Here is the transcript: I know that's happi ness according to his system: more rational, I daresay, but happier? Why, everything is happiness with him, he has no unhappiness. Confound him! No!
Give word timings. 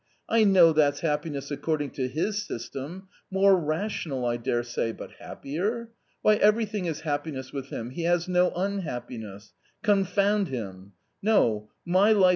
I 0.27 0.45
know 0.45 0.73
that's 0.73 1.01
happi 1.01 1.29
ness 1.29 1.51
according 1.51 1.91
to 1.91 2.07
his 2.07 2.41
system: 2.41 3.07
more 3.29 3.55
rational, 3.55 4.25
I 4.25 4.37
daresay, 4.37 4.93
but 4.93 5.11
happier? 5.19 5.91
Why, 6.23 6.37
everything 6.37 6.85
is 6.85 7.01
happiness 7.01 7.53
with 7.53 7.67
him, 7.67 7.91
he 7.91 8.05
has 8.05 8.27
no 8.27 8.49
unhappiness. 8.55 9.53
Confound 9.83 10.47
him! 10.47 10.93
No! 11.21 11.69